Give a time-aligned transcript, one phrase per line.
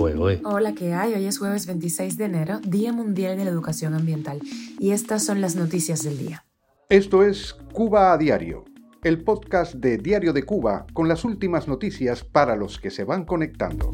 [0.00, 1.14] Hola, ¿qué hay?
[1.14, 4.40] Hoy es jueves 26 de enero, Día Mundial de la Educación Ambiental,
[4.78, 6.44] y estas son las noticias del día.
[6.88, 8.64] Esto es Cuba a Diario,
[9.02, 13.24] el podcast de Diario de Cuba con las últimas noticias para los que se van
[13.24, 13.92] conectando.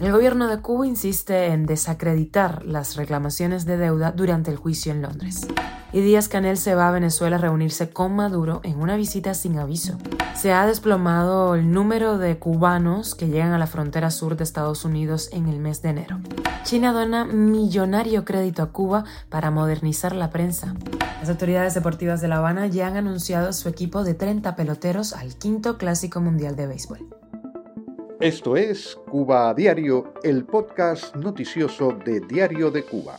[0.00, 5.02] El gobierno de Cuba insiste en desacreditar las reclamaciones de deuda durante el juicio en
[5.02, 5.46] Londres
[5.92, 9.58] y Díaz Canel se va a Venezuela a reunirse con Maduro en una visita sin
[9.58, 9.98] aviso.
[10.34, 14.84] Se ha desplomado el número de cubanos que llegan a la frontera sur de Estados
[14.84, 16.20] Unidos en el mes de enero.
[16.64, 20.74] China dona millonario crédito a Cuba para modernizar la prensa.
[21.20, 25.36] Las autoridades deportivas de La Habana ya han anunciado su equipo de 30 peloteros al
[25.36, 27.08] quinto Clásico Mundial de Béisbol.
[28.20, 33.18] Esto es Cuba a Diario, el podcast noticioso de Diario de Cuba.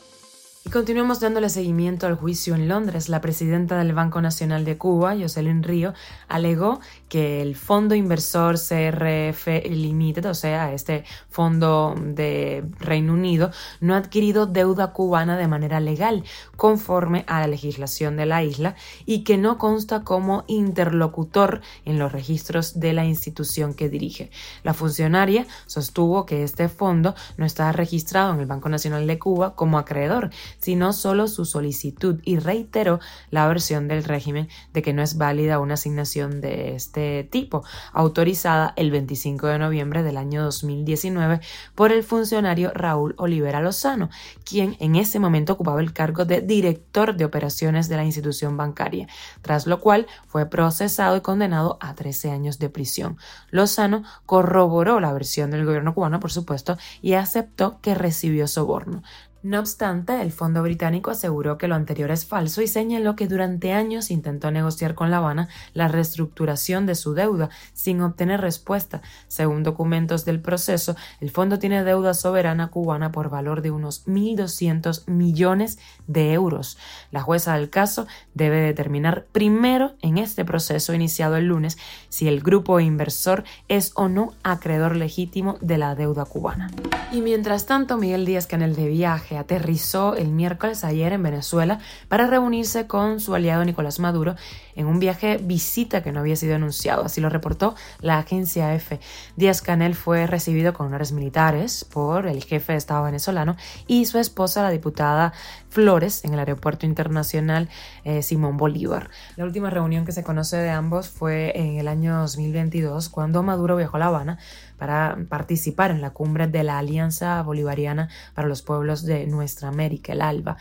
[0.71, 3.09] Continuamos dándole seguimiento al juicio en Londres.
[3.09, 5.93] La presidenta del Banco Nacional de Cuba, Jocelyn Río,
[6.29, 13.95] alegó que el fondo inversor CRF Limited, o sea, este fondo de Reino Unido, no
[13.95, 16.23] ha adquirido deuda cubana de manera legal,
[16.55, 22.13] conforme a la legislación de la isla, y que no consta como interlocutor en los
[22.13, 24.31] registros de la institución que dirige.
[24.63, 29.53] La funcionaria sostuvo que este fondo no está registrado en el Banco Nacional de Cuba
[29.53, 30.29] como acreedor,
[30.61, 35.59] sino solo su solicitud y reiteró la versión del régimen de que no es válida
[35.59, 41.41] una asignación de este tipo, autorizada el 25 de noviembre del año 2019
[41.75, 44.09] por el funcionario Raúl Olivera Lozano,
[44.45, 49.07] quien en ese momento ocupaba el cargo de director de operaciones de la institución bancaria,
[49.41, 53.17] tras lo cual fue procesado y condenado a 13 años de prisión.
[53.49, 59.03] Lozano corroboró la versión del gobierno cubano, por supuesto, y aceptó que recibió soborno.
[59.43, 63.73] No obstante, el Fondo británico aseguró que lo anterior es falso y señaló que durante
[63.73, 69.01] años intentó negociar con La Habana la reestructuración de su deuda sin obtener respuesta.
[69.27, 75.07] Según documentos del proceso, el fondo tiene deuda soberana cubana por valor de unos 1.200
[75.07, 76.77] millones de euros.
[77.09, 78.05] La jueza del caso
[78.35, 81.79] debe determinar primero en este proceso iniciado el lunes
[82.09, 86.69] si el grupo inversor es o no acreedor legítimo de la deuda cubana.
[87.13, 92.25] Y mientras tanto, Miguel Díaz Canel de viaje aterrizó el miércoles ayer en Venezuela para
[92.25, 94.37] reunirse con su aliado Nicolás Maduro
[94.75, 99.01] en un viaje visita que no había sido anunciado, así lo reportó la agencia EFE.
[99.35, 103.57] Díaz Canel fue recibido con honores militares por el jefe de Estado venezolano
[103.87, 105.33] y su esposa, la diputada
[105.71, 107.69] Flores, en el aeropuerto internacional
[108.03, 109.09] eh, Simón Bolívar.
[109.37, 113.77] La última reunión que se conoce de ambos fue en el año 2022, cuando Maduro
[113.77, 114.37] viajó a La Habana
[114.77, 120.11] para participar en la cumbre de la Alianza Bolivariana para los Pueblos de Nuestra América,
[120.11, 120.57] el ALBA.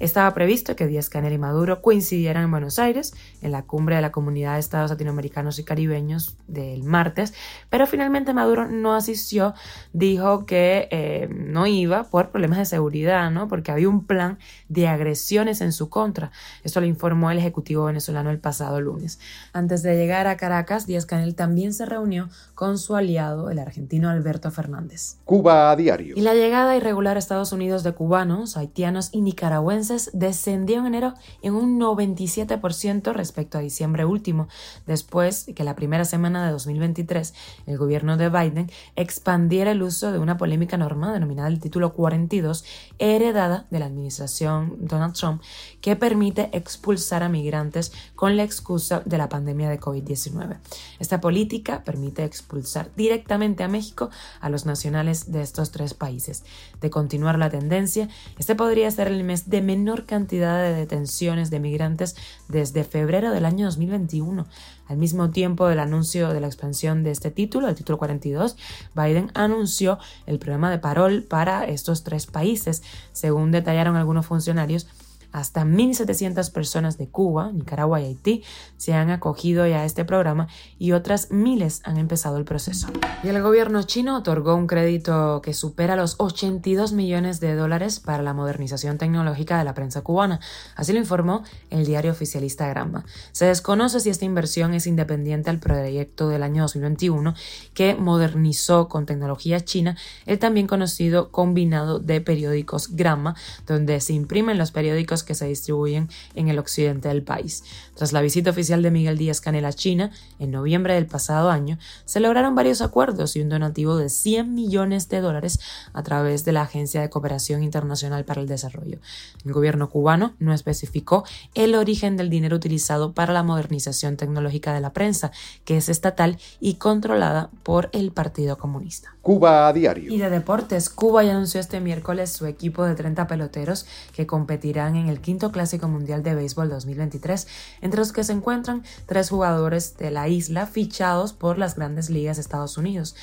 [0.00, 4.02] Estaba previsto que Díaz Canel y Maduro coincidieran en Buenos Aires en la cumbre de
[4.02, 7.32] la Comunidad de Estados Latinoamericanos y Caribeños del martes,
[7.70, 9.54] pero finalmente Maduro no asistió,
[9.92, 13.46] dijo que eh, no iba por problemas de seguridad, ¿no?
[13.46, 14.38] porque había un plan
[14.68, 16.32] de agresiones en su contra.
[16.64, 19.20] Esto lo informó el Ejecutivo venezolano el pasado lunes.
[19.52, 24.10] Antes de llegar a Caracas, Díaz Canel también se reunió con su aliado, el argentino
[24.10, 25.18] Alberto Fernández.
[25.24, 26.16] Cuba a diario.
[26.16, 31.14] Y la llegada irregular a Estados Unidos de cubanos, haitianos y nicaragüenses descendió en enero
[31.42, 34.48] en un 97% respecto a diciembre último,
[34.86, 37.34] después que la primera semana de 2023
[37.66, 42.64] el gobierno de Biden expandiera el uso de una polémica norma denominada el título 42,
[42.98, 45.42] heredada de la administración Donald Trump,
[45.80, 50.58] que permite expulsar a migrantes con la excusa de la pandemia de COVID-19.
[50.98, 56.44] Esta política permite expulsar directamente a México a los nacionales de estos tres países.
[56.80, 58.08] De continuar la tendencia,
[58.38, 62.14] este podría ser el mes de menor cantidad de detenciones de migrantes
[62.48, 64.46] desde febrero del año 2021.
[64.86, 68.56] Al mismo tiempo del anuncio de la expansión de este título, el título 42,
[68.94, 72.84] Biden anunció el programa de parol para estos tres países.
[73.12, 74.86] Según detallaron algunos funcionarios,
[75.34, 78.44] hasta 1.700 personas de Cuba, Nicaragua y Haití
[78.76, 80.46] se han acogido ya a este programa
[80.78, 82.86] y otras miles han empezado el proceso.
[83.24, 88.22] Y el gobierno chino otorgó un crédito que supera los 82 millones de dólares para
[88.22, 90.38] la modernización tecnológica de la prensa cubana.
[90.76, 93.04] Así lo informó el diario oficialista Granma.
[93.32, 97.34] Se desconoce si esta inversión es independiente al proyecto del año 2021
[97.74, 99.96] que modernizó con tecnología china
[100.26, 103.34] el también conocido combinado de periódicos Granma,
[103.66, 107.64] donde se imprimen los periódicos que se distribuyen en el occidente del país.
[107.94, 111.78] Tras la visita oficial de Miguel Díaz Canel a China en noviembre del pasado año,
[112.04, 115.60] se lograron varios acuerdos y un donativo de 100 millones de dólares
[115.92, 118.98] a través de la Agencia de Cooperación Internacional para el Desarrollo.
[119.44, 121.24] El gobierno cubano no especificó
[121.54, 125.30] el origen del dinero utilizado para la modernización tecnológica de la prensa,
[125.64, 129.14] que es estatal y controlada por el Partido Comunista.
[129.22, 130.12] Cuba a diario.
[130.12, 134.96] Y de deportes, Cuba ya anunció este miércoles su equipo de 30 peloteros que competirán
[134.96, 137.46] en el quinto Clásico Mundial de Béisbol 2023,
[137.80, 142.36] entre los que se encuentran tres jugadores de la isla fichados por las grandes ligas
[142.36, 143.14] de Estados Unidos.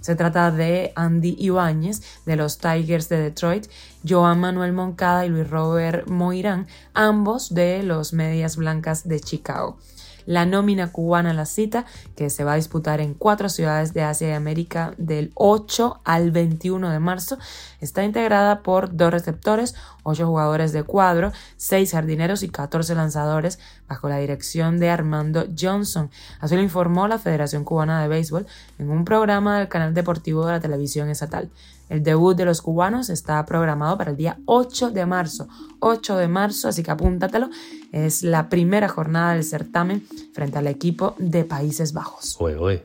[0.00, 3.66] Se trata de Andy Ibáñez de los Tigers de Detroit,
[4.08, 9.78] Joan Manuel Moncada y Luis Robert Moirán, ambos de los Medias Blancas de Chicago
[10.28, 14.28] la nómina cubana la cita, que se va a disputar en cuatro ciudades de Asia
[14.28, 17.38] y América del 8 al 21 de marzo,
[17.80, 23.58] está integrada por dos receptores, ocho jugadores de cuadro, seis jardineros y 14 lanzadores,
[23.88, 26.10] bajo la dirección de Armando Johnson.
[26.40, 28.46] Así lo informó la Federación Cubana de Béisbol
[28.78, 31.48] en un programa del canal deportivo de la televisión estatal.
[31.88, 35.48] El debut de los cubanos está programado para el día 8 de marzo.
[35.80, 37.50] 8 de marzo, así que apúntatelo.
[37.92, 42.36] Es la primera jornada del certamen frente al equipo de Países Bajos.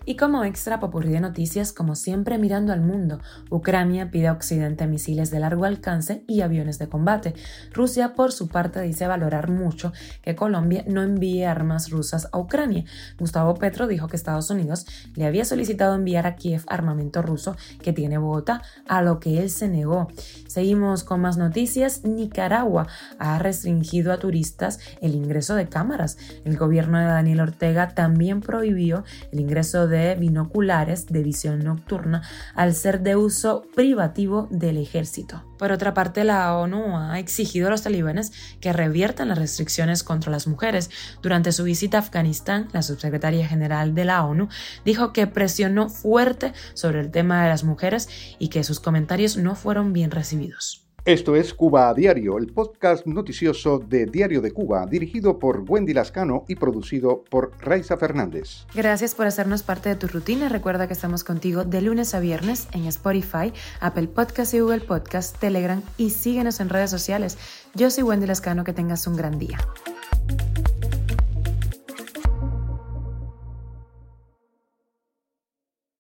[0.05, 3.19] Y como extra popurrí de noticias, como siempre mirando al mundo,
[3.49, 7.33] Ucrania pide a Occidente misiles de largo alcance y aviones de combate.
[7.73, 9.91] Rusia, por su parte, dice valorar mucho
[10.21, 12.85] que Colombia no envíe armas rusas a Ucrania.
[13.19, 14.85] Gustavo Petro dijo que Estados Unidos
[15.15, 18.61] le había solicitado enviar a Kiev armamento ruso que tiene Bogotá
[18.97, 20.07] a lo que él se negó.
[20.47, 22.03] Seguimos con más noticias.
[22.03, 22.87] Nicaragua
[23.17, 26.17] ha restringido a turistas el ingreso de cámaras.
[26.45, 32.21] El gobierno de Daniel Ortega también prohibió el ingreso de binoculares de visión nocturna
[32.55, 35.43] al ser de uso privativo del ejército.
[35.63, 40.29] Por otra parte, la ONU ha exigido a los talibanes que reviertan las restricciones contra
[40.29, 40.89] las mujeres.
[41.21, 44.49] Durante su visita a Afganistán, la subsecretaria general de la ONU
[44.83, 49.55] dijo que presionó fuerte sobre el tema de las mujeres y que sus comentarios no
[49.55, 50.82] fueron bien recibidos.
[51.05, 55.93] Esto es Cuba a Diario, el podcast noticioso de Diario de Cuba, dirigido por Wendy
[55.93, 58.65] Lascano y producido por Raiza Fernández.
[58.73, 60.47] Gracias por hacernos parte de tu rutina.
[60.47, 63.51] Recuerda que estamos contigo de lunes a viernes en Spotify,
[63.81, 67.37] Apple Podcast y Google Podcast, Telegram y síguenos en redes sociales.
[67.75, 69.57] Yo soy Wendy Lascano, que tengas un gran día.